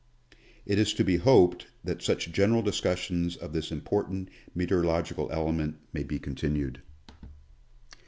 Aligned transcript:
It 0.65 0.79
is 0.79 0.95
to 0.95 1.03
be 1.03 1.17
hoped 1.17 1.67
that 1.83 2.01
such 2.01 2.31
general 2.31 2.63
discussions 2.63 3.35
of 3.37 3.53
this 3.53 3.71
important 3.71 4.29
meteorological 4.55 5.29
element 5.31 5.75
may 5.93 6.01
be 6.01 6.17
continued. 6.17 6.81